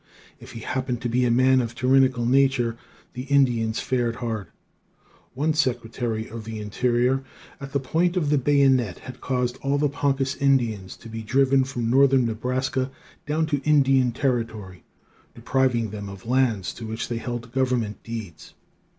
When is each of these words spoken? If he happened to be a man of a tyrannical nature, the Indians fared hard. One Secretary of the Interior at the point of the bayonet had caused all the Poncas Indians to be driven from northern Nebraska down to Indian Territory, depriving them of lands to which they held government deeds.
If 0.39 0.53
he 0.53 0.61
happened 0.61 0.99
to 1.03 1.09
be 1.09 1.25
a 1.25 1.29
man 1.29 1.61
of 1.61 1.73
a 1.73 1.75
tyrannical 1.75 2.25
nature, 2.25 2.75
the 3.13 3.25
Indians 3.25 3.79
fared 3.79 4.15
hard. 4.15 4.47
One 5.35 5.53
Secretary 5.53 6.27
of 6.27 6.43
the 6.43 6.59
Interior 6.59 7.23
at 7.59 7.71
the 7.71 7.79
point 7.79 8.17
of 8.17 8.31
the 8.31 8.39
bayonet 8.39 8.97
had 9.05 9.21
caused 9.21 9.57
all 9.57 9.77
the 9.77 9.89
Poncas 9.89 10.35
Indians 10.37 10.97
to 10.97 11.07
be 11.07 11.21
driven 11.21 11.63
from 11.63 11.87
northern 11.91 12.25
Nebraska 12.25 12.89
down 13.27 13.45
to 13.45 13.61
Indian 13.63 14.11
Territory, 14.11 14.83
depriving 15.35 15.91
them 15.91 16.09
of 16.09 16.25
lands 16.25 16.73
to 16.73 16.87
which 16.87 17.07
they 17.07 17.17
held 17.17 17.51
government 17.51 18.01
deeds. 18.01 18.55